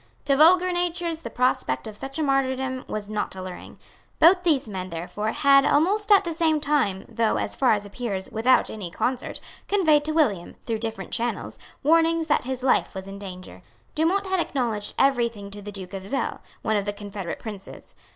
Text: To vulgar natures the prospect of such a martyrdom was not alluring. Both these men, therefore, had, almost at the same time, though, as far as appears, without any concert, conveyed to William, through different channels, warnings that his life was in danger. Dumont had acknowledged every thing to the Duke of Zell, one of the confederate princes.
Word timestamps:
To 0.25 0.35
vulgar 0.35 0.71
natures 0.71 1.21
the 1.21 1.29
prospect 1.29 1.85
of 1.85 1.95
such 1.95 2.17
a 2.17 2.23
martyrdom 2.23 2.85
was 2.87 3.07
not 3.07 3.35
alluring. 3.35 3.77
Both 4.19 4.41
these 4.41 4.67
men, 4.67 4.89
therefore, 4.89 5.31
had, 5.31 5.63
almost 5.63 6.11
at 6.11 6.23
the 6.23 6.33
same 6.33 6.59
time, 6.59 7.05
though, 7.07 7.37
as 7.37 7.55
far 7.55 7.73
as 7.73 7.85
appears, 7.85 8.27
without 8.31 8.71
any 8.71 8.89
concert, 8.89 9.39
conveyed 9.67 10.03
to 10.05 10.11
William, 10.11 10.55
through 10.65 10.79
different 10.79 11.11
channels, 11.11 11.59
warnings 11.83 12.25
that 12.25 12.45
his 12.45 12.63
life 12.63 12.95
was 12.95 13.07
in 13.07 13.19
danger. 13.19 13.61
Dumont 13.93 14.25
had 14.25 14.39
acknowledged 14.39 14.95
every 14.97 15.29
thing 15.29 15.51
to 15.51 15.61
the 15.61 15.71
Duke 15.71 15.93
of 15.93 16.07
Zell, 16.07 16.41
one 16.63 16.77
of 16.77 16.85
the 16.85 16.93
confederate 16.93 17.37
princes. 17.37 17.93